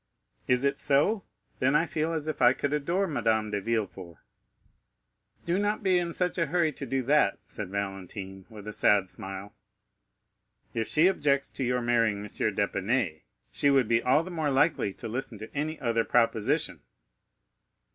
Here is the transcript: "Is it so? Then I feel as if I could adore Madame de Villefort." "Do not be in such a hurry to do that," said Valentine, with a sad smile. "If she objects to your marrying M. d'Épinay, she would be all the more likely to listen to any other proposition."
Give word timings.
"Is 0.47 0.63
it 0.63 0.79
so? 0.79 1.25
Then 1.59 1.75
I 1.75 1.85
feel 1.85 2.11
as 2.11 2.27
if 2.27 2.41
I 2.41 2.53
could 2.53 2.73
adore 2.73 3.05
Madame 3.05 3.51
de 3.51 3.61
Villefort." 3.61 4.17
"Do 5.45 5.59
not 5.59 5.83
be 5.83 5.99
in 5.99 6.11
such 6.11 6.39
a 6.39 6.47
hurry 6.47 6.71
to 6.73 6.87
do 6.87 7.03
that," 7.03 7.37
said 7.43 7.69
Valentine, 7.69 8.47
with 8.49 8.67
a 8.67 8.73
sad 8.73 9.11
smile. 9.11 9.53
"If 10.73 10.87
she 10.87 11.05
objects 11.07 11.51
to 11.51 11.63
your 11.63 11.83
marrying 11.83 12.21
M. 12.21 12.25
d'Épinay, 12.25 13.21
she 13.51 13.69
would 13.69 13.87
be 13.87 14.01
all 14.01 14.23
the 14.23 14.31
more 14.31 14.49
likely 14.49 14.91
to 14.93 15.07
listen 15.07 15.37
to 15.37 15.55
any 15.55 15.79
other 15.79 16.03
proposition." 16.03 16.79